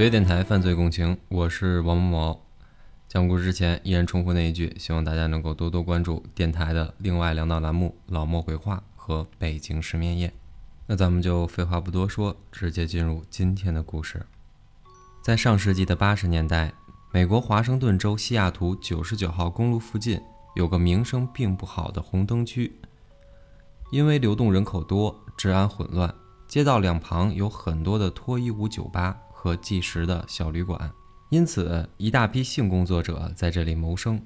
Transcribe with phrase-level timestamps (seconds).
[0.00, 2.40] 北电台犯罪共情，我是王某某。
[3.06, 10.28] 讲故事之前，依然重复那一句，希望大家能够多多关注电台的另外两档栏目《老莫鬼话》和《北京失眠夜》。
[10.86, 14.24] 那咱们就废话不多说，直接进入今天的故事。
[15.22, 16.72] 在上世纪的八十年代，
[17.12, 20.18] 美国华盛顿州西雅图九十九号公路附近
[20.56, 22.74] 有个名声并不好的红灯区，
[23.92, 26.14] 因为流动人口多，治安混乱，
[26.48, 29.20] 街道两旁有很多的脱衣舞酒吧。
[29.42, 30.92] 和计时的小旅馆，
[31.30, 34.20] 因此一大批性工作者在这里谋生。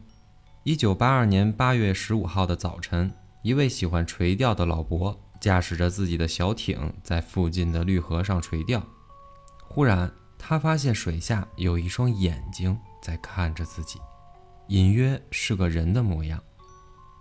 [0.65, 8.83] 一九八二年八月十五号的早晨，一位喜欢垂钓的老伯驾驶着自己的小艇在附近的绿河上垂钓。
[9.63, 14.01] 忽然，他发现水下有一双眼睛在看着自己，
[14.67, 16.43] 隐约是个人的模样。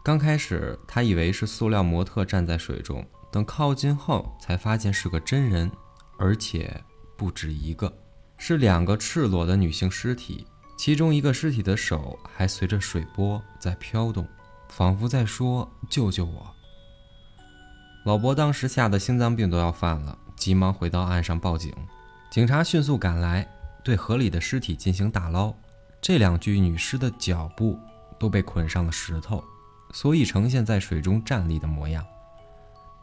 [0.03, 5.69] 刚开始，他以为是塑料模特站在水中，等靠近后才发现是个真人，
[6.17, 6.83] 而且。
[7.23, 7.89] 不止一个，
[8.37, 10.45] 是两个赤裸的女性尸体，
[10.77, 14.27] 其中一个尸体的手还随着水波在飘动，
[14.67, 16.45] 仿佛在说：“救救我！”
[18.03, 21.73] 老伯当时吓得心脏病都要犯了，急忙回到岸上报警。
[22.29, 23.47] 警察迅速赶来，
[23.85, 25.55] 对河里的尸体进行打捞。
[26.01, 27.79] 这两具女尸的脚部
[28.19, 29.41] 都被捆上了石头，
[29.93, 32.05] 所以呈现在水中站立的模样。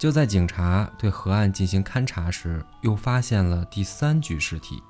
[0.00, 4.82] 就在警察对河岸进行勘查时，又发现了第三具尸体，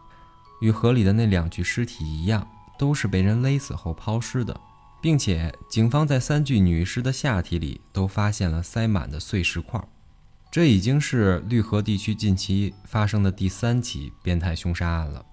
[0.61, 2.47] 与河里的那两具尸体一样，
[2.79, 4.57] 都是被人勒死后抛尸的，
[5.03, 9.83] 并且警方在三具女尸的下体里都发现了塞满的碎石块。
[10.49, 15.27] 这已经是绿河地区近期发生的第三起变态凶杀案了，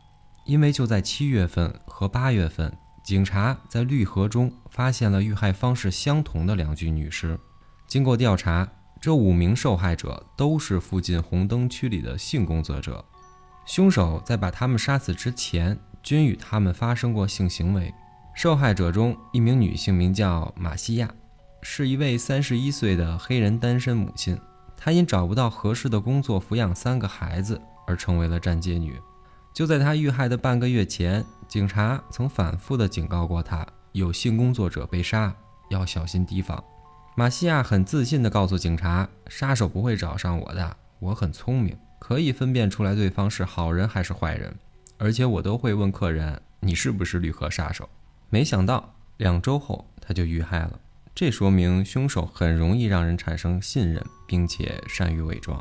[0.48, 7.40] 因为就在七月份和八月份，警察在绿河中发现了遇害方式相同的两具女尸。
[7.86, 8.68] 经过调查。
[9.00, 13.04] 这五名受害者都是附近红灯区里的性工作者，
[13.66, 17.94] 凶手在把他们杀死之前，均与他们发生过性行为。
[18.36, 21.10] 受害者中一名女性名叫马西亚，
[21.62, 24.38] 是一位三十一岁的黑人单身母亲。
[24.76, 28.96] 她因找不到合适的工作抚养三个孩子而成为了站街女。
[29.54, 35.34] 就在她遇害的半个月前，警察曾反复地警告过她，有性工作者被杀，
[35.70, 36.64] 要小心提防。
[37.20, 44.56] 马西亚很自信地告诉警察：“杀手不会找上我的，我很聪明，可以分辨出来对方是好人还是坏人，
[45.00, 47.90] 而且我都会问客人，你是不是绿河杀手？”
[48.30, 50.80] 没想到两周后他就遇害了，
[51.16, 55.60] 这说明凶手很容易让人产生信任，并且善于伪装。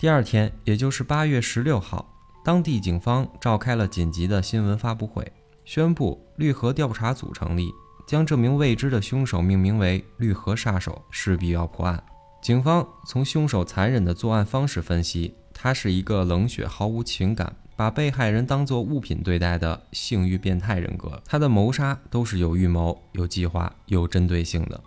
[0.00, 2.12] 第二天，也就是八月十六号，
[2.44, 5.30] 当地警方召开了紧急的新闻发布会，
[5.64, 7.72] 宣布绿河调查组成立。
[8.06, 12.02] 将这名未知的凶手命名为“绿河杀手”，势必要破案。
[12.40, 21.20] 警方从凶手残忍的作案方式分析，他是一个冷血、毫无情感、把被害人当作物品对待的性欲变态人格。
[21.24, 24.80] 他的谋杀都是有预谋、有计划、有针对性的。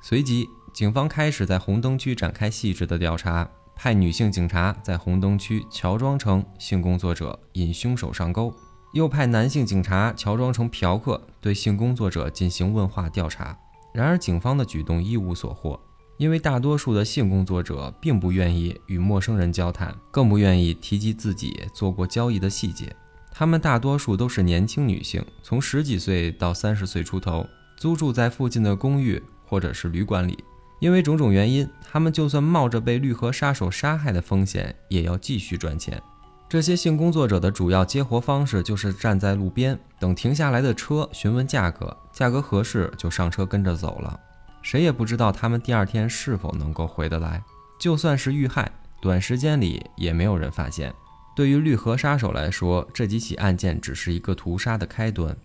[0.00, 8.54] 随即，警方开始在红灯区展开细致的调查，派女性警察在红灯区乔装成性工作者，引凶手上钩。
[8.92, 13.56] 又派男性警察乔装成嫖客，对性工作者进行问话调查。
[13.92, 15.78] 然而，警方的举动一无所获，
[16.16, 22.94] 因为大多数的性工作者并不愿意与陌生人交谈，更不愿意提及自己做过交易的细节。
[23.32, 27.46] 他们大多数都是年轻女性，从十几岁到三十岁出头，
[27.76, 30.42] 租住在附近的公寓或者是旅馆里。
[30.80, 36.02] 因为种种原因，他们就算冒着被绿河杀手杀害的风险，也要继续赚钱。
[36.50, 44.18] 这些性工作者的主要接活方式就是站在路边等停下来的车，询问价格，价格合适就上车跟着走了。
[44.60, 47.40] 谁也不知道他们第二天是否能够回得来。
[47.78, 48.68] 就算是遇害，
[49.00, 50.92] 短时间里也没有人发现。
[51.36, 55.36] 对于绿河杀手来说，这几起案件只是一个屠杀的开端。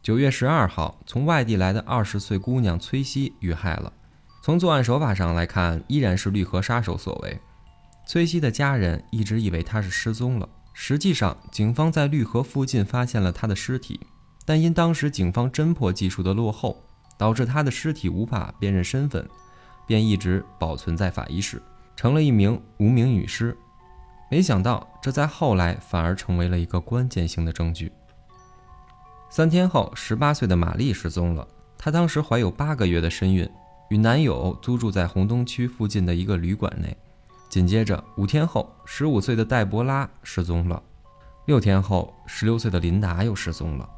[0.00, 3.92] 九月十二号，从外地来的二十岁姑娘崔西遇害了。
[4.40, 7.40] 从作案手法上来看，依然是绿河杀手所为。
[8.10, 10.48] 崔西的家人一直以为他是失踪了。
[10.72, 14.00] 实际上，警方在绿河附近发现了他的尸体，
[14.44, 16.82] 但因当时警方侦破技术的落后，
[17.16, 19.24] 导致他的尸体无法辨认身份，
[19.86, 21.62] 便一直保存在法医室，
[21.94, 23.56] 成了一名无名女尸。
[24.28, 27.92] 没想到，这在后来反而成为了一个关键性的证据。
[29.30, 31.46] 三天后，十八岁的玛丽失踪了。
[31.78, 33.48] 她当时怀有八个月的身孕，
[33.88, 36.96] 与男友租住在红东区附近的一个旅馆内。
[37.50, 40.80] 紧接着五天后，十五岁的黛博拉失踪了。
[41.46, 43.88] 六天后，十六岁的琳达又失踪了。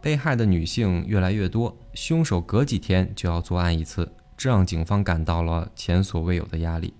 [0.00, 6.94] 被害的女性越来越多，凶手隔几天就要作案一次，这让警方感到了前所未有的压力。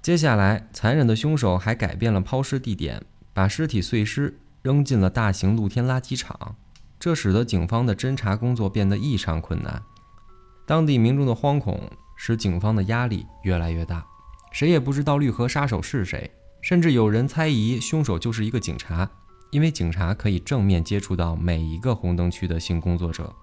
[0.00, 3.04] 接下来，残忍的凶手还改变了抛尸地点，
[3.34, 6.54] 把尸体碎尸扔进了大型露天垃圾场，
[7.00, 9.82] 这使得警方的侦查工作变得异常困难。
[10.64, 14.06] 当地民众的惶恐使警方的压力越来越大，
[14.52, 19.10] 谁也不知道绿河杀手是谁，甚至有人猜疑凶手就是一个警察，
[19.50, 23.34] 因为警察可以正面接触到每一个红灯区的性工作者。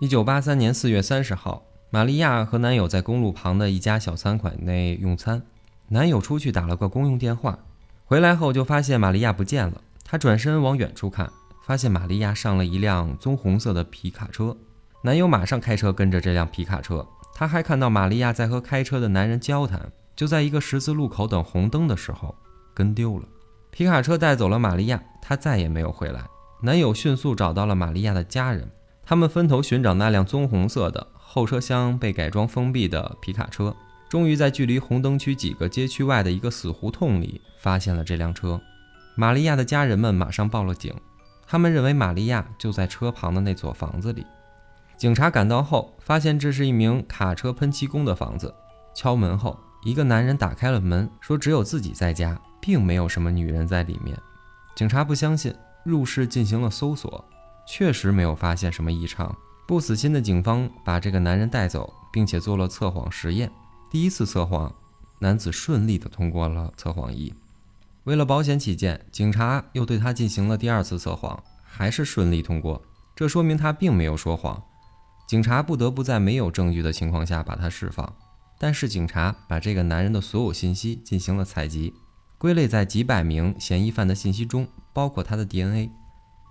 [0.00, 5.42] 一九八三年四月三十号，玛利亚和男友在公路旁的一家小餐馆内用餐，
[5.88, 7.58] 男友出去打了个公用电话，
[8.04, 9.82] 回来后就发现玛利亚不见了。
[10.04, 11.32] 他转身往远处看，
[11.66, 14.56] 发现玛利亚上了一辆棕红色的皮卡车。
[15.02, 19.90] 男友马上开车跟着这辆皮卡车，他还看到玛利亚在和开车的男人交谈。
[20.18, 22.34] 就在一个十字路口等红灯的时候，
[22.74, 23.24] 跟丢了。
[23.70, 26.26] 皮卡车带走了玛利亚，她再也没有回来。
[26.60, 28.68] 男友迅速找到了玛利亚的家人，
[29.06, 33.72] 他们分头寻找那辆棕红色的后车厢被改装封闭的皮卡车，
[34.08, 38.60] 终于在距离红灯区几个街区外的一个死胡同里发现了这辆车。
[39.14, 40.92] 玛利亚的家人们马上报了警，
[41.46, 44.26] 他们认为玛利亚就在车旁的那座房子里。
[44.96, 48.52] 警察赶到后，发现这是一名卡车喷漆工的房子。
[48.94, 54.16] 敲门后，一个男人打开了门，说只有自己在家，并没有什么女人在里面。
[54.74, 55.54] 警察不相信，
[55.84, 57.24] 入室进行了搜索，
[57.66, 59.34] 确实没有发现什么异常。
[59.66, 63.50] 不死心的警方把这个男人带走，并且做了测谎实验。
[63.90, 64.74] 第一次测谎，
[65.18, 67.32] 男子顺利地通过了测谎仪。
[68.04, 72.82] 为了保险起见，警察又对他进行了第二次测谎，还是顺利通过。
[73.14, 74.62] 这说明他并没有说谎。
[75.26, 78.10] 警察不得不在没有证据的情况下把他释放，
[78.58, 81.94] 但是警察把这个男人的所有信息进行了采集，
[82.36, 85.90] 归类在几百名嫌疑犯的信息中，包括他的 DNA。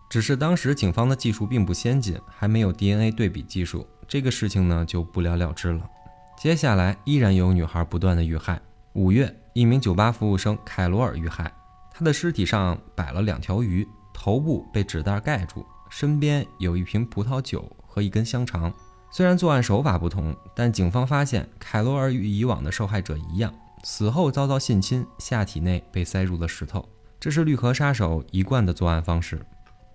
[0.09, 5.89] 只是当时警方的技术并不先进，还没有 DNA 对比技术，这个事情呢就不了了之了。
[6.37, 8.61] 接下来依然有女孩不断的遇害。
[8.93, 11.53] 五月，一名酒吧服务生凯罗尔遇害，
[11.93, 17.69] 他的尸体上摆了两条鱼，头部被纸袋盖住，身边有一瓶葡萄酒。
[17.97, 18.71] 和一根香肠。
[19.09, 26.87] 虽然作案手法不同，但警方发现凯罗尔与以往的受害者一样，死后遭到性侵，下体内被塞入了石头。
[27.19, 29.43] 这是绿河杀手一贯的作案方式。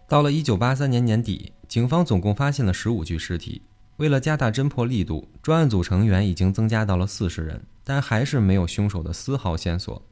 [0.09, 3.63] 到了1983年年底，警方总共发现了15具尸体。
[3.99, 10.03] 为了加大侦破力度，专案组成员已经增加到了40人，但还是没有凶手的丝毫线索。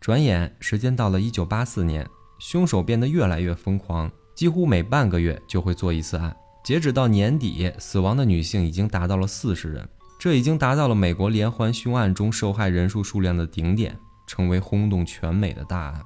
[0.00, 2.08] 转眼时间到了1984年，
[2.38, 6.34] 凶手变得越来越疯狂，几乎每半个月就会做一次案。
[6.66, 13.96] 截止到年底，死亡的女性已经达到了四十人，这已经达到了美国连环凶案中受害人数数量的顶点，
[14.26, 16.04] 成为轰动全美的大案。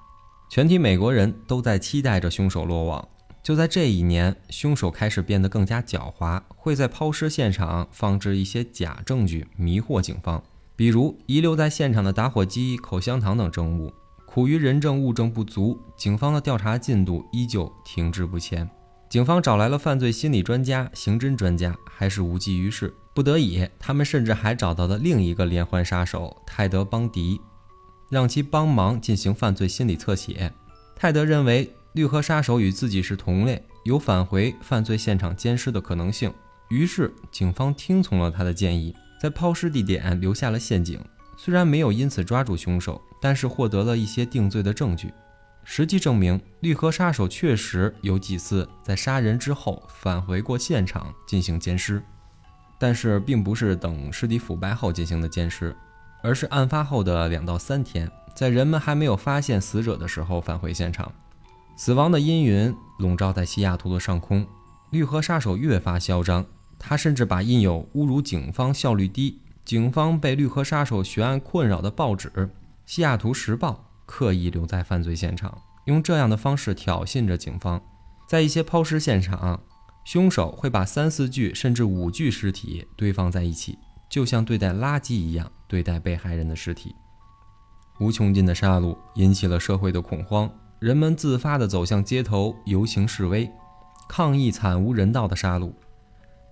[0.50, 3.08] 全体美国人都在期待着凶手落网。
[3.42, 10.42] 就在这一年，凶手开始变得更加狡猾，会在抛尸现场放置一些假证据，迷惑警方，
[10.76, 13.90] 比如遗留在现场的打火机、口香糖等证物。
[14.26, 18.68] 苦于人证物证不足，警方的调查进度依旧停滞不前。
[19.10, 22.94] 警方找来了犯罪心理专家、刑侦专家，还是无济于事。
[23.12, 27.40] 不得已，他们甚至还找到了另一个连环杀手泰德·邦迪，
[28.08, 30.52] 让其帮忙进行犯罪心理侧写。
[30.94, 36.32] 泰德认为绿河杀手与自己是同类，有返回犯罪现场监尸的可能性。
[36.68, 41.00] 于是，警方听从了他的建议，在抛尸地点留下了陷阱。
[41.36, 45.12] 虽然没有因此抓住凶手，但是获得了一些定罪的证据。
[45.64, 52.02] 实际证明，绿河杀手确实有几次在杀人之后返回过现场进行奸尸，
[52.78, 55.76] 但是并不是等尸体腐败后进行的奸尸，
[56.22, 61.12] 而是案发后的两到三天，在人们还没有发现死者的时候返回现场。
[61.76, 64.44] 死亡的阴云笼罩在西雅图的上空，
[64.90, 66.44] 绿河杀手越发嚣张，
[66.78, 72.28] 他甚至把印有侮辱警方效率低、警方被绿河杀手悬案困扰的报纸
[72.84, 73.86] 《西雅图时报》。
[74.10, 77.80] 刻意留在犯罪现场，用这样的方式挑衅着警方。
[78.28, 79.60] 在一些抛尸现场，
[80.04, 86.96] 凶手会把三四具甚至五具尸体堆放在一起，就像对待垃圾一样对待被害人的尸体。
[88.00, 90.50] 无穷尽的杀戮引起了社会的恐慌，
[90.80, 93.48] 人们自发地走向街头游行示威，
[94.08, 95.72] 抗议惨无人道的杀戮。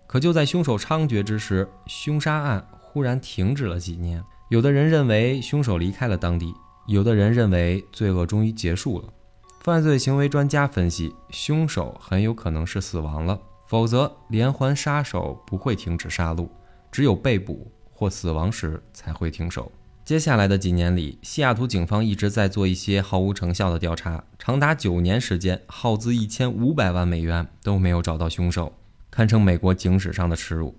[0.07, 4.23] 可就在凶手猖獗之时，凶杀案忽然停止了几年。
[4.49, 6.55] 有的人认为凶手离开了当地。
[6.88, 9.12] 有的人认为罪恶终于结束了，
[9.61, 16.49] 犯罪行为专家分析，凶手很有可能是死亡了，否则连环杀手不会停止杀戮，
[16.90, 19.71] 只有被捕或死亡时才会停手。
[20.02, 28.73] 接下来的几年里，西雅图警方一直在做一些毫无成效的调查，长达九年时间，耗资一千五百万美元都没有找到凶手，
[29.11, 30.75] 堪称美国警史上的耻辱。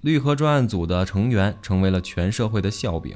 [0.00, 3.14] 绿河专案组的成员成为了全社会的笑柄。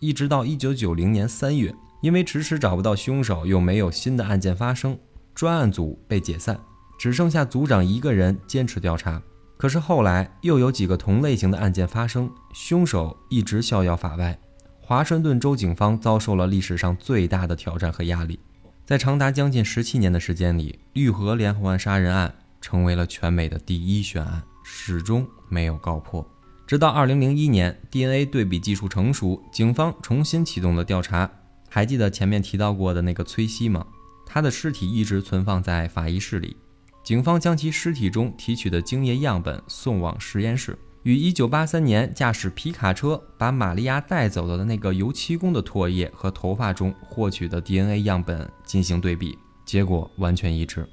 [0.00, 4.98] 一直到一九九零年三月，因为迟迟找不到凶手，又没有新的案件发生，
[5.34, 6.58] 专案组被解散，
[6.98, 9.22] 只剩下组长一个人坚持调查。
[9.58, 14.38] 可是后来又有几个同类型的案件发生，凶手一直逍遥法外。
[14.80, 18.40] 华盛顿州警方遭受了历史上最大的挑战和压力，
[18.86, 26.26] 在长达将近十七年的时间里，绿河连环杀人案成为了全美的第一悬案，始终没有告破。
[26.70, 31.28] 直到二零零一年，DNA 对比技术成熟，警方重新启动了调查。
[31.68, 33.84] 还记得前面提到过的那个崔西吗？
[34.24, 36.56] 他的尸体一直存放在法医室里。
[37.02, 50.88] 警方将其尸体中提取的精液样本送往实验室，与1983年驾驶皮卡车把玛利亚带走的那个油漆工的唾液和头发中获取的 DNA 样本进行对比，结果完全一致。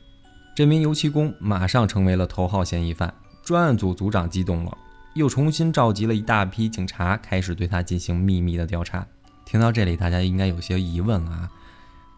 [0.55, 3.13] 这名油漆工马上成为了头号嫌疑犯。
[3.43, 4.77] 专案组组长激动了，
[5.17, 9.05] 又重新召集了一大批警察，开始对他进行秘密的调查。
[9.45, 11.50] 听到这里，大家应该有些疑问啊，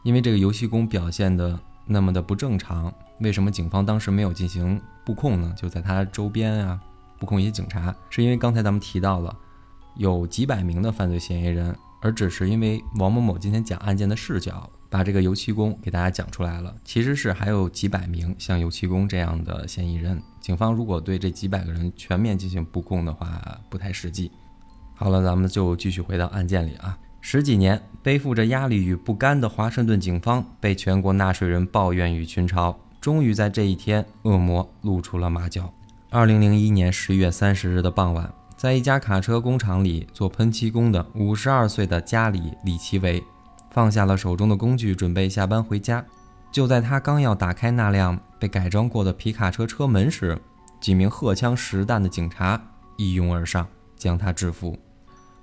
[0.04, 2.94] 因为这个油漆工表现的那么的不正常。
[3.22, 5.54] 为什么警方当时没有进行布控呢？
[5.58, 6.80] 就在他周边啊，
[7.18, 9.34] 布控一些警察，是因为刚才咱们提到了
[9.96, 16.76] 有几百名的犯罪嫌疑人，而只是因为王某某今天讲案件的视角，把这个油漆工给大家讲出来了。
[16.84, 24.32] 其实是还有几百名像油漆工这样的嫌疑人，警方如果对这几百个人全面进行布控的话，不太实际。
[24.96, 26.98] 好了，咱们就继续回到案件里啊。
[27.22, 32.76] 十几年背负着压力与不甘的华盛顿警方，被全国纳税人抱怨与群嘲。
[33.02, 35.72] 终于在这一天，恶魔露出了马脚。
[36.10, 43.24] 二零零一年十月三十日的傍晚，在一家卡车工厂里做喷漆工的五十二岁的加里·里奇维，
[43.72, 46.04] 放下了手中的工具，准备下班回家。
[46.52, 50.40] 就在他刚要打开那辆被改装过的皮卡车车门时，
[50.80, 52.60] 几名荷枪实弹的警察
[52.98, 54.78] 一拥而上，将他制服。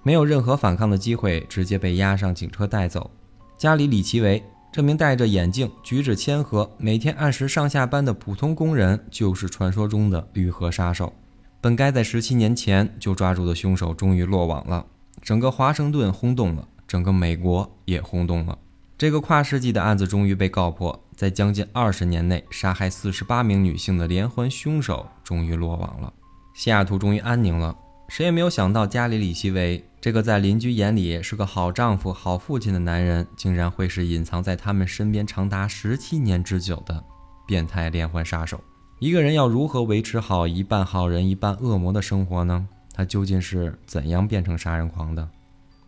[0.03, 3.11] 没有任何反抗的机会，直接被押上警车带走。
[3.59, 4.43] 加里·里奇维。
[4.73, 11.15] 这名戴着眼镜、举止谦和、每天按时上下班的普通工人，就是传说中的绿河杀手。
[11.63, 14.85] 本该在十七年前就抓住的凶手，终于落网了。
[15.23, 18.59] 整个华盛顿轰动了，整个美国也轰动了。
[18.99, 26.13] 这个跨世纪的案子终于被告破，在将近二十年内杀害四十八名女性的连环凶手，终于落网了。
[26.55, 27.75] 西雅图终于安宁了。
[28.09, 37.03] 谁也没有想到，加里·里希维这个在邻居眼里是个好丈夫、好父亲的男人，竟然会是隐藏在他们身边长达十七年之久的
[37.47, 38.63] 变态连环杀手。
[39.01, 42.69] 一个人要如何维持好一半好人、一半恶魔的生活呢？
[42.95, 45.29] 他究竟是怎样变成杀人狂的？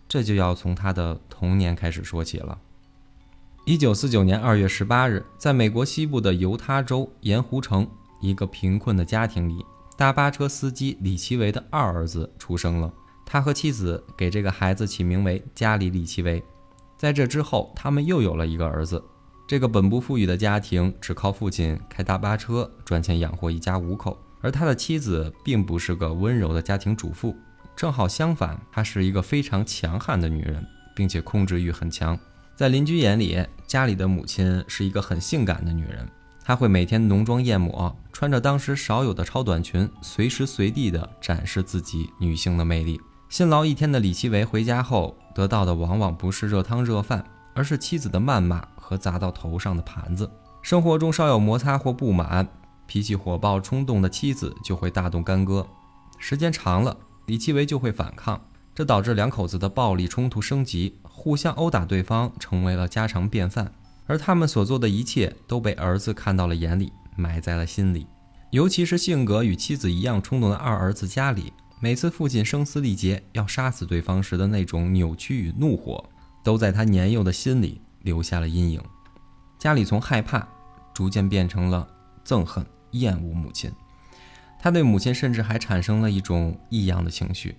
[0.08, 2.58] 这就要从他的童年开始说起了。
[3.68, 7.86] 一九四九年二月十八日，在美国西部的犹他州盐湖城，
[8.18, 9.62] 一个贫困的家庭里。
[9.94, 12.90] 大巴车司机李奇维的二儿子出生了，
[13.26, 16.42] 他和妻子给这个孩子起名为加里·李奇维。
[16.96, 19.04] 在这之后，他们又有了一个儿子。
[19.46, 27.36] 这个本不富裕的家庭只靠父亲开大巴车赚钱养活一家五口，而他的妻子并不是个温柔的家庭主妇，
[27.76, 32.18] 正好相反，她是一个非常强悍的女人，并且控制欲很强。
[32.58, 36.04] 在邻居眼里，家里的母亲是一个很性感的女人。
[36.42, 43.00] 她会每天浓妆艳抹，穿着当时少有的超短裙，随时随地地展示自己女性的魅力。
[43.28, 47.24] 辛劳一天的李奇维回家后，得到的往往不是热汤热饭，
[47.54, 50.28] 而是妻子的谩骂和砸到头上的盘子。
[50.60, 52.48] 生活中稍有摩擦或不满，
[52.88, 55.64] 脾气火爆冲动的妻子就会大动干戈。
[56.18, 56.96] 时间长了，
[57.26, 58.40] 李奇维就会反抗，
[58.78, 63.72] 这导致两口子的暴力冲突升级，互相殴打对方成为了家常便饭。
[64.06, 68.06] 而他们所做的一切都被儿子看到了眼里，埋在了心里。
[68.52, 76.08] 尤其是性格与妻子一样冲动的二儿子家里，每次父亲声嘶力竭要杀死对方时的那种扭曲与怒火，
[76.44, 78.80] 都在他年幼的心里留下了阴影。
[79.58, 80.46] 家里从害怕
[80.94, 81.84] 逐渐变成了
[82.24, 83.72] 憎恨、厌恶母亲。
[84.60, 87.56] 他对母亲甚至还产生了一种异样的情绪，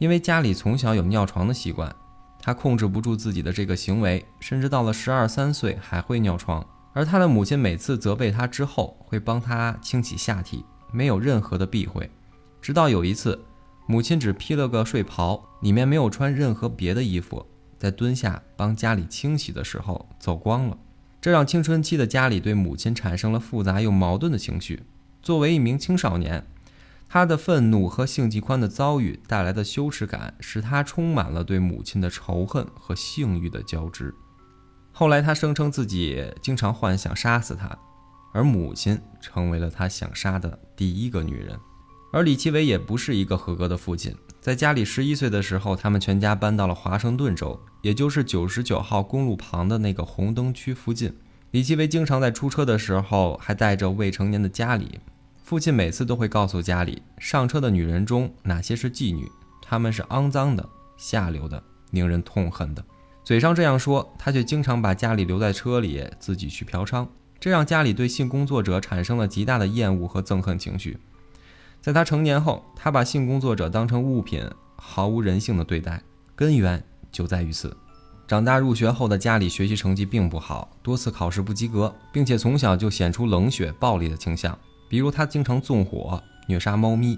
[0.00, 1.94] 因为家里从小有尿床的习惯。
[2.42, 6.66] 他控制不住自己的这个行为，甚至到了十二三岁还会尿床。
[6.94, 12.10] 而他的母亲每次责备他之后，会帮他清洗下体，没有任何的避讳。
[12.62, 13.38] 直到有一次，
[13.86, 17.44] 母亲只披了个睡袍，里面没有穿任何别的衣服，
[17.76, 20.78] 在蹲下帮家里清洗的时候走光了。
[21.20, 24.82] 这让青春期的家里对母亲产生了复杂又矛盾的情绪。
[25.20, 26.46] 作为一名青少年。
[27.12, 34.14] 他的愤怒和性器官的遭遇带来的羞耻感，使他充满了对母亲的仇恨和性欲的交织。
[34.92, 37.76] 后来，他声称自己经常幻想杀死他，
[38.32, 41.58] 而母亲成为了他想杀的第一个女人。
[42.12, 44.14] 而李奇伟也不是一个合格的父亲。
[44.40, 51.12] 在家里十一岁的时候，他们全家搬到了华盛顿州，也就是九十九号公路旁的那个红灯区附近。
[51.50, 55.00] 李奇微经常在出车的时候还带着未成年的家里。
[55.50, 59.28] 父亲每次都会告诉家里，上车的女人中哪些是妓女，
[59.60, 60.64] 她们是肮脏的、
[60.96, 62.84] 下流的、令人痛恨的。
[63.24, 67.04] 嘴上这样说，他却经常把家里留在车里，自己去嫖娼，
[67.40, 70.96] 这让家里对性工作者产生了极大的厌恶和憎恨情绪。
[71.80, 76.00] 在他成年后，他把性工作者当成物品，毫无人性的对待，
[76.36, 76.80] 根源
[77.10, 77.76] 就在于此。
[78.28, 84.56] 长大入学后的家里学习成绩并不好，多次考试不及格，并且从小就显出冷血、暴力的倾向。
[84.90, 87.16] 比如他经常纵火、虐杀猫咪，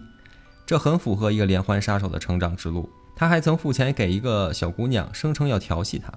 [0.66, 2.86] 这很符合一个连环杀手的成长之路。
[3.16, 6.12] 他还曾付钱给一个小姑娘，声称要调戏她。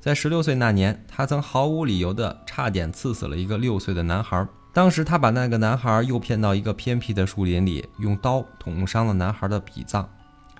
[0.00, 4.48] 在十六岁那年，他曾毫无理由的差点刺死了一个六岁的男孩。
[4.72, 10.08] 当时他把那个男孩诱骗到一个偏僻的树林里，用刀捅伤了男孩的脾脏。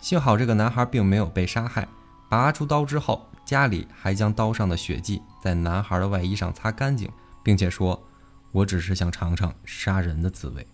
[0.02, 1.88] 幸好这个男孩并没有被杀害。
[2.28, 7.08] 拔出刀之后，家里还将刀上的血迹在男孩的外衣上擦干净，
[7.42, 8.05] 并且说。
[8.56, 10.66] 我只是想尝尝杀人的滋味。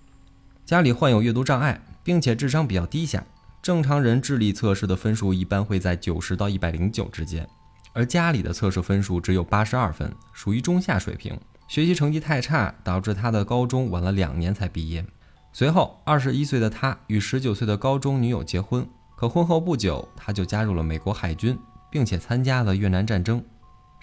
[0.64, 3.24] 家里患有阅读障碍，并且智商比较低下。
[3.60, 7.48] 正常人智力测试的分数一般会在九十到一百零九之间，
[7.92, 11.36] 而家里的测试分数只有八十二分，属于中下水平。
[11.66, 15.04] 学习成绩太差，导致他的高中晚了两年才毕业。
[15.52, 18.86] 随后，二十一岁的他与十九岁的高中女友结婚。
[19.16, 21.58] 可婚后不久，他就加入了美国海军，
[21.90, 23.42] 并且参加了越南战争。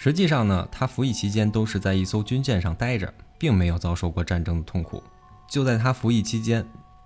[0.01, 3.13] 实际上呢，他服役期间都是在一艘军舰上待着。
[3.39, 5.01] 并没有遭受过战争的痛苦。
[5.47, 6.63] 就在他服役期间，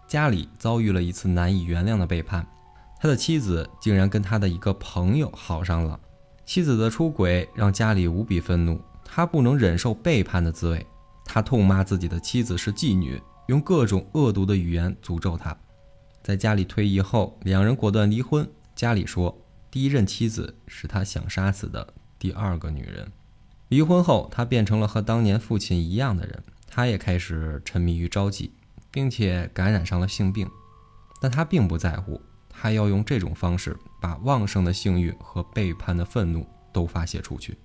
[0.08, 2.46] 家里遭遇了一次难以原谅的背叛，
[3.00, 5.98] 他的妻子竟然跟他的一个朋友好上了。
[6.44, 10.86] 妻子的出轨让家里无比愤怒，他不能忍受背叛的滋味，
[11.24, 15.56] 他痛骂自己的妻子是妓女，用各种恶毒的语言诅咒她。
[16.24, 18.50] 在家里退役后，两人果断离婚。
[18.76, 19.38] 家里说，
[19.70, 23.12] 第一任妻子是他想杀死的第二个女人。
[23.68, 28.50] 离婚后，他变成了和当年父亲一样的人，他也开始沉迷于招妓，
[28.90, 30.50] 并且感染上了性病。
[31.20, 37.58] 但他并不在乎，他要用这种方式把旺盛的性欲和背叛的愤怒都发泄出去。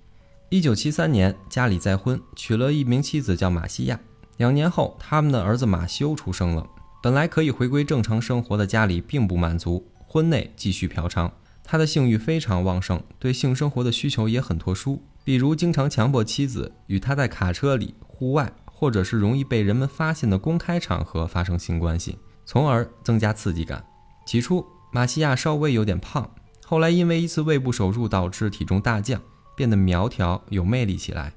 [0.49, 3.97] 一九七三年，家里再婚，娶了一名妻子，叫马西亚。
[4.35, 6.67] 两年后，他们的儿子马修出生了。
[7.01, 11.31] 本来可以回归正常生活的家里并不满足，婚内继续嫖娼。
[11.63, 15.03] 他的性欲非常旺盛，对性生活的需求也很特殊。
[15.23, 23.85] 比如，经常强迫妻子与他在卡车里、户外，或者是容易被人们发现的公开场合发生性关系，从而增加刺激感。
[24.25, 26.29] 起初，马西亚稍微有点胖，
[26.65, 29.21] 后来因为一次胃部手术导致体重大降，
[29.55, 31.33] 变得苗条有魅力起来。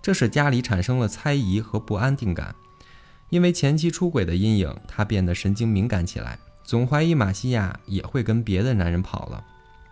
[0.00, 2.54] 这使家里产生了猜疑和不安定感。
[3.28, 9.44] 因为前妻出轨的阴影，他变得神经敏感起来，总怀疑马西亚也会跟别的男人跑了。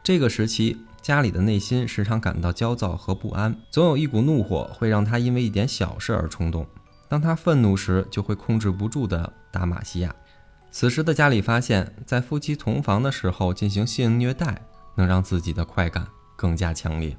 [0.02, 0.76] 这个时期。
[1.02, 6.66] 家里的内心时常感到焦躁和不安，总有一股怒火会让他因为一点小事而冲动。
[7.08, 10.14] 当他愤怒时，就会控制不住地打马西亚。
[10.70, 14.60] 此时的家里发现，在夫妻同房的时候进行性虐待，
[14.94, 16.06] 能让自己的快感
[16.36, 17.16] 更加强烈。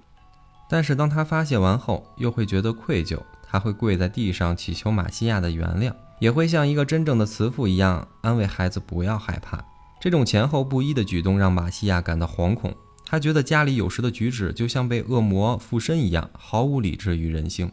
[0.69, 9.65] 但是当他发泄完后，又会觉得愧疚，他会跪在地上祈求马西亚的原谅，也会像一个真正的慈父一样安慰孩子不要害怕。
[9.99, 12.71] 这种前后不一的举动让马西亚感到惶恐。
[13.07, 17.71] 他觉得家里有时的举止就像被恶魔附身一样，毫无理智与人性。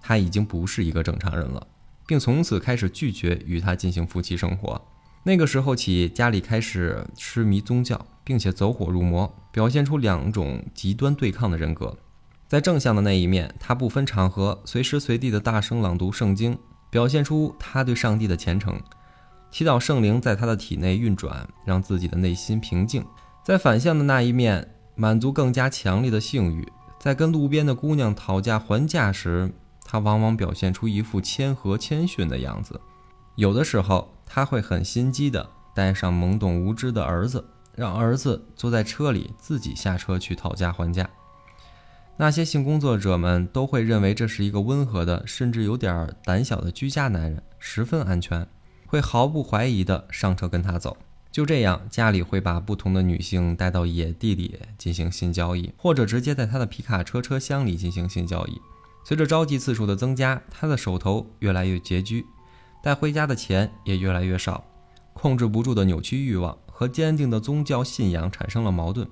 [0.00, 1.66] 他已经不是一个正常人了，
[2.06, 4.80] 并从此开始拒绝与他进行夫妻生活。
[5.24, 11.98] 那个时候起，家里开始痴迷宗教，并且走火入魔，表现出两种极端对抗的人格。
[12.46, 16.56] 在正向的那一面，他不分场合，随时随地的大声朗读圣经，
[16.90, 18.80] 表现出他对上帝的虔诚，
[19.50, 23.04] 祈祷圣灵在他的体内运转，让自己的内心平静。
[23.44, 26.70] 在反向的那一面，满足更加强烈的性欲。
[26.98, 29.50] 在跟路边的姑娘讨价还价时，
[29.84, 32.80] 他往往表现出一副谦和谦逊的样子。
[33.36, 41.08] 有的时候，他会很心机的带上懵懂无知的儿子，让儿子坐在车里，自己下车去讨价还价。
[42.20, 48.44] 那些性工作者们都会认为这是一个温和的，甚至有点胆小的居家男人，十分安全，
[48.86, 50.96] 会毫不怀疑的上车跟他走。
[51.30, 58.60] 就这样，家里会把不同的女性带到野地里进行性交易，或者直接在他的皮卡车车厢里进行性交易。
[59.04, 62.26] 随着召集次数的增加，他的手头越来越拮据，
[62.82, 64.64] 带回家的钱也越来越少。
[65.12, 69.08] 控制不住的扭曲欲望和坚定的宗教信仰产生了矛盾。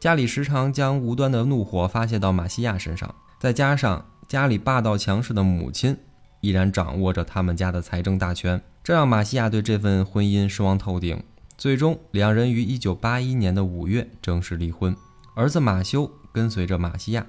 [0.00, 5.96] 家里时常将无端的怒火发泄到马西亚身上，再加上家里霸道强势的母亲
[6.40, 8.62] 依然掌握着他们家的财政大权。
[8.84, 11.20] 这让马西亚对这份婚姻失望透顶，
[11.56, 14.96] 最终两人于1981年的五月正式离婚。
[15.34, 17.26] 儿子马修跟随着马西亚，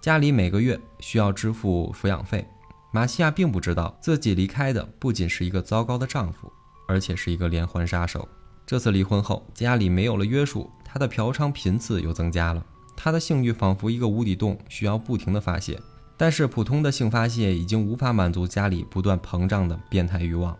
[0.00, 2.44] 家里每个月需要支付抚养费。
[2.92, 6.52] 马西亚并不知道自己离开的不仅是一个糟糕的丈夫，
[6.88, 8.28] 而且是一个连环杀手。
[8.66, 12.64] 这次离婚后，家里没有了约束， 她的嫖娼频次又增加了。
[12.96, 15.80] 她的性欲仿佛一个无底洞，需要不停的发泄。
[16.16, 20.56] 但是普通的性发泄已经无法满足家里不断膨胀的变态欲望。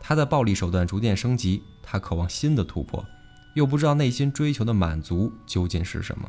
[0.00, 3.04] 他的暴力手段逐渐升级，他渴望新的突破，
[3.54, 6.28] 又不知道内心追求的满足究竟是什么。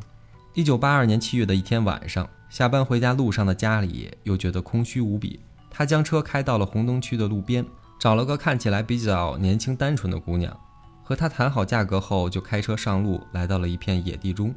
[0.53, 5.39] 一九八二年七月的一天晚上，下班回家路上的家里又觉得空虚无比。
[5.71, 7.65] 他将车开到了红灯区的路边，
[7.99, 10.55] 找了个看起来比较年轻单纯的姑娘。
[11.09, 14.53] 和他谈好价格后，就开车上路，来到了一片野地中。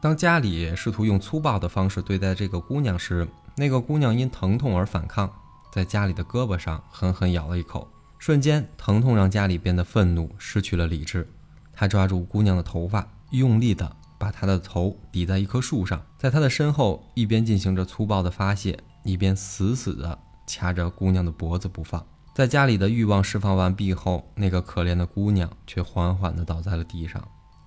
[0.00, 5.32] 当家里试图用粗暴的方式对待这个姑娘时，那个姑娘因疼痛而反抗，
[5.72, 7.88] 在家里的胳膊上狠狠咬了一口。
[8.18, 11.24] 瞬间，疼痛让家里变得愤怒，失去了理智。
[11.72, 22.04] 他抓住姑娘的头发，用力地把她的头抵在一棵树上，在她的身后一边进行着粗暴的发泄，一边死死地掐着姑娘的脖子不放。
[22.34, 27.22] 在家里的欲望释放完毕后，那个可怜的姑娘却缓缓地倒在了地上。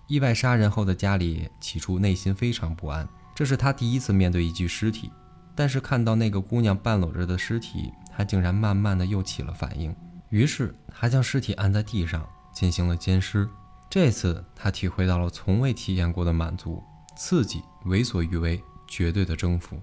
[0.07, 5.11] 意外杀人后的家里起初内心非常不安，这是他第一次面对一具尸体。
[5.55, 9.95] 但是看到那个姑娘半裸着的尸体，他竟然慢慢的又起了反应。
[10.29, 13.47] 于是他将尸体按在地上进行了奸尸。
[13.87, 16.83] 这次他体会到了从未体验过的满足、
[17.15, 19.79] 刺激、为所欲为、绝对的征服。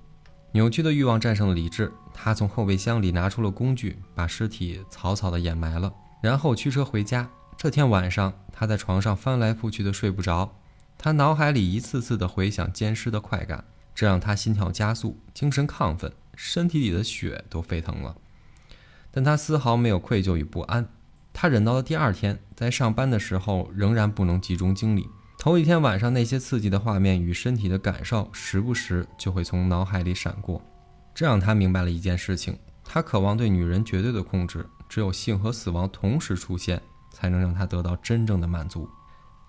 [0.55, 7.31] 扭曲的欲望战胜了理智，他从后备箱里拿出了工具，把尸体草草的掩埋了，然后驱车回家。
[7.57, 10.59] 这天晚上，他在床上翻来覆去的睡不着，
[10.99, 18.17] 他脑海里一次次的回想奸尸的快感，这让他心跳加速，精神亢奋，身体里的血都沸腾了。
[19.11, 20.87] 但他丝毫没有愧疚与不安，
[21.33, 25.09] 他忍到了第二天，在上班的时候仍然不能集中精力。
[25.43, 30.63] 头一天晚上那些刺激的画面与身体的感受，时不时就会从脑海里闪过，
[31.13, 38.89] 这让他明白了一件事情：他渴望对女人绝对的控制，只有性和死亡同时出现，才能让他得到真正的满足。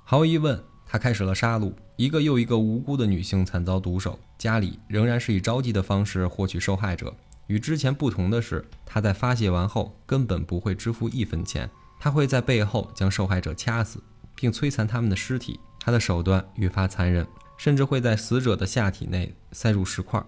[0.03, 4.17] 毫无疑问，他开始了杀戮，一个又一个无辜的女性惨遭毒手。
[4.39, 14.01] 家里仍然是以着急的方式获取受害者，与之前不同的是，他在发泄完后根本不会支付一分钱，他会在背后将受害者掐死，
[14.33, 15.59] 并摧残他们的尸体。
[15.83, 20.23] 他的手段愈发残忍，甚至会在死者的下体内塞入石块。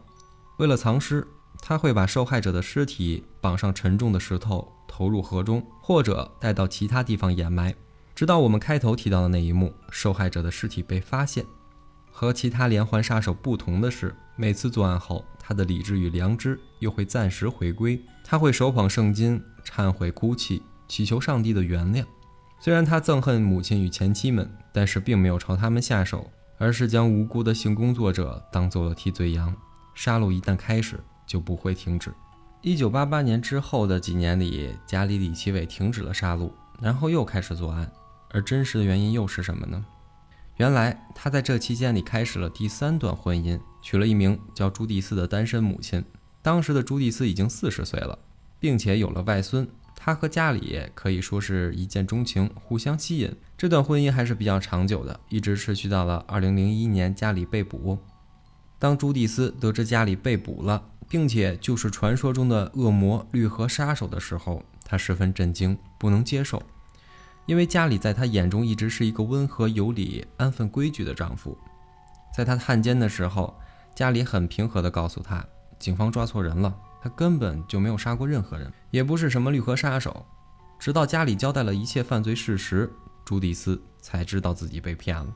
[0.58, 1.26] 为了藏尸，
[1.62, 7.74] 他会把受害者的尸体绑上沉重的石头，投入河中，或者带到其他地方掩埋，
[8.14, 11.46] 直到我们开头提到的那一幕：受害者的尸体被发现。
[12.12, 18.02] 和其他连环杀手不同的是，每次作案后，他的理智与良知又会暂时回归。
[18.26, 22.06] 他会手捧圣经，忏悔、哭泣，祈求上帝的原谅。
[22.60, 29.56] 虽然他憎恨母亲与前妻们，但是并没有朝他们下手，而是将无辜的性工作者当做了替罪羊。
[29.94, 32.14] 杀戮一旦开始，就不会停止。
[32.62, 37.90] 一九八八年之后的几年里，加里李奇伟停止了杀戮，然后又开始作案。
[38.32, 39.86] 而真实的原因又是什么呢？
[40.58, 46.04] 原来他在这期间里开始了第三段婚姻，娶了一名叫朱蒂斯的单身母亲。
[46.42, 48.20] 当时的朱蒂斯已经四十岁了，
[48.60, 49.66] 并且有了外孙。
[50.06, 53.36] 他和家里可以说是一见钟情，互相吸引。
[53.58, 57.98] 这段婚姻还是比较长久的，一直持续到了2001年家里被捕。
[58.78, 66.62] 当朱蒂斯得知家里被捕了，并且就是传说中的恶魔绿河杀手的时候，他十分震惊，不能接受，
[67.48, 71.58] 因为家里在他眼中一直是一个温和有礼、安分规矩的丈夫。
[72.38, 73.60] 在他探监的时候，
[73.96, 75.44] 家里很平和地告诉他，
[75.80, 76.76] 警方抓错人了。
[77.06, 80.26] 他根本就没有杀过任何人，也不是什么绿河杀手。
[80.80, 82.92] 直到家里交代了一切犯罪事实，
[83.24, 85.32] 朱蒂斯才知道自己被骗了。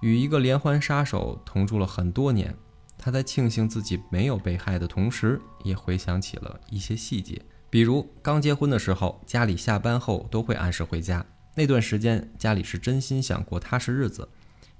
[0.00, 2.52] 与一个连环杀手同住了很多年，
[2.98, 11.24] 他在庆幸自己没有被害的同时，也回想起了一些细节，比如刚结婚的时候，家里下班后都会按时回家。
[11.54, 14.28] 那段时间，家里是真心想过踏实日子，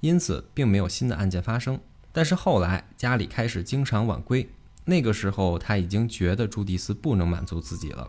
[0.01, 1.79] 因此并没有新的案件发生。
[2.11, 4.49] 但是后来，家里开始经常晚归。
[4.85, 8.07] 那个时候，他已经觉得朱蒂斯不能满足自己了，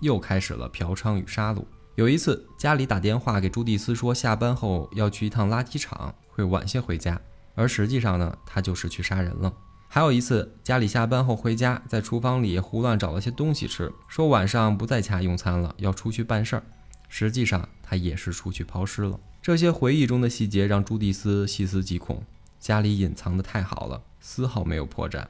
[0.00, 1.64] 又开始了嫖娼与杀戮。
[1.94, 7.20] 有一次，家里打电话给朱蒂斯说，下班后要去一趟垃圾场，会晚些回家。
[7.54, 9.52] 而实际上呢，他就是去杀人了。
[9.88, 16.62] 还有一次，家里下班后回家，在厨房里胡乱找了些东西吃，说晚上不在家用餐了，要出去办事儿。
[17.08, 19.18] 实际上，他也是出去抛尸了。
[19.40, 22.22] 这些回忆中的细节让朱蒂斯细思极恐，
[22.58, 25.24] 家里隐藏的太好了，丝毫没有破绽。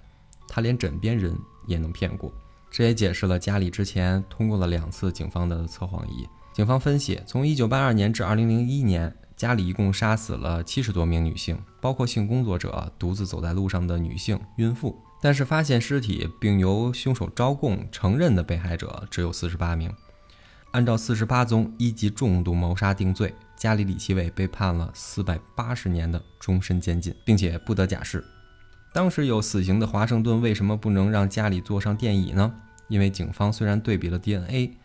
[0.49, 2.33] 他连枕边人也能骗过，
[2.71, 6.29] 这也解释了家里之前通过了两次警方的测谎仪。
[6.53, 14.97] 警方分析，从1982年至2001年，家里一共杀死了七十多名女性，包括性工作者、独自走在路上的女性、孕妇。
[15.21, 19.93] 但是发现尸体并由凶手招供承认的被害者只有四十八名。
[20.73, 28.23] 按照四十八宗一级重度谋杀定罪，加里·李奇伟被判了四百八十年的终身监禁，并且不得假释。
[28.97, 32.51] 当时有死刑的华盛顿为什么不能让家里坐上电椅呢？
[32.89, 34.79] 因为警方虽然对比了 DNA，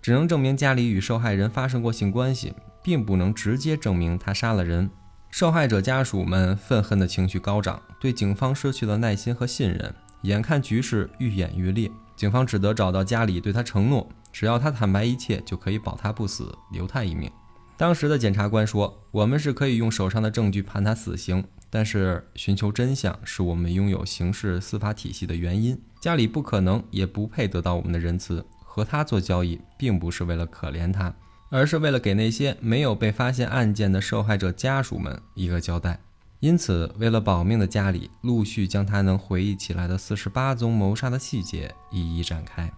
[0.00, 4.88] 只能证明家里与受害人发生过性关系，并不能直接证明他杀了人。
[5.32, 9.92] 受害者家属们愤恨的情绪高涨，对警方失去了耐心和信任。
[10.22, 17.28] 眼看局势愈演愈烈，警方只得找到家里，对他承诺，只要他坦白一切，就可以保他不死，留他一命。
[17.76, 25.80] 当时的检察官说：“我们是可以用手上的证据判他死刑，但是寻求真相是我们拥有刑事司法体系的原因。
[26.00, 28.44] 家里不可能也不配得到我们的仁慈。
[28.72, 31.12] 和他做交易，并不是为了可怜他。”
[31.50, 35.98] 而是为了给那些没有被发现案件的受害者家属们一个交代，
[36.38, 42.72] 因此，为了保命的家里陆续将他能回忆起来的四十八宗谋杀的细节一一展开。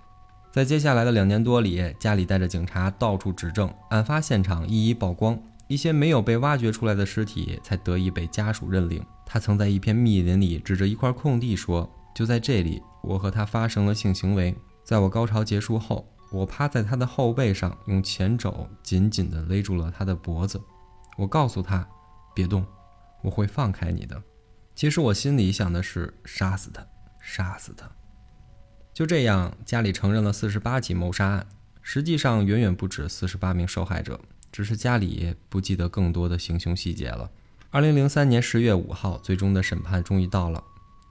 [0.51, 5.39] 在接下来的两年多里，家里带着警察到处指证，案发现场一一曝光，
[5.73, 9.03] 一些没有被挖掘出来的尸体才得以被家属认领。
[9.25, 14.55] 他曾在一片密林里指着一块空地说：“就在这里，我和他发生了性行为。
[14.85, 20.59] 在我高潮结束后。”我趴在他的后背上，用前肘紧紧地勒住了他的脖子。
[21.19, 21.87] 我告诉他
[22.35, 22.67] ：“别动，
[23.23, 24.23] 我会放开你的。”
[24.75, 26.87] 其实我心里想的是杀死他，
[27.21, 27.87] 杀死他。
[28.95, 31.47] 就这样，家里承认了四十八起谋杀案，
[31.83, 34.19] 实际上远远不止四十八名受害者，
[34.53, 37.29] 只是家里不记得更多的行凶细节了。
[37.71, 40.63] 二零零三年十月五号，最终的审判终于到了。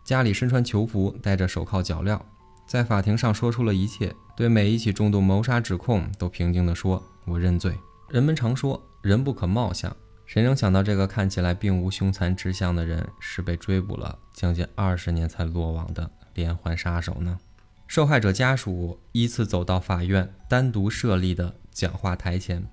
[0.06, 2.22] 家里身穿囚服，戴着手铐脚镣。
[2.68, 7.76] 在法庭上说出了一切，对每一起重度谋杀指控都平静地说：“我认罪。”
[8.10, 9.94] 人们常说“人不可貌相”，
[10.26, 17.40] 谁能想到这个看起来并无凶残之相的人，是被追捕了将近二十年才落网的连环杀手呢？
[17.88, 22.66] 受害者家属依次走到法院单独设立的讲话台前，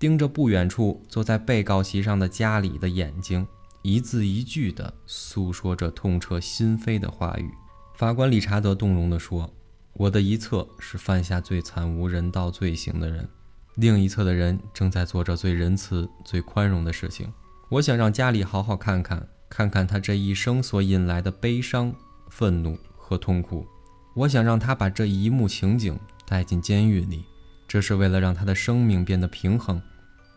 [0.00, 3.46] 盯着不远处坐在被告席上的家里的眼睛，
[3.82, 7.50] 一字一句地诉说着痛彻心扉的话语。
[7.94, 9.52] 法官理查德动容地说
[9.92, 13.28] ：“我的一侧是犯下最惨无人道罪行的人，
[13.74, 17.30] 另一侧的人正在做着最仁慈、最宽容的事情。
[17.68, 21.94] 我想让家里好好看看，看看他这一生所引来的悲伤、
[22.30, 23.66] 愤怒和痛苦。
[24.14, 27.26] 我想让他把这一幕情景带进监狱里，
[27.70, 29.80] 这是为了让他的生命变得平衡，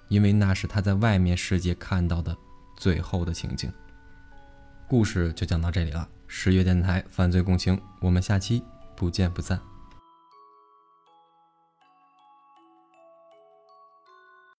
[0.07, 2.37] 因为那是他在外面世界看到的
[2.77, 3.73] 最后的情景。”
[4.87, 6.07] 故事就讲到这里了。
[6.27, 8.61] 十月电台犯罪共情，我们下期
[8.95, 9.59] 不见不散。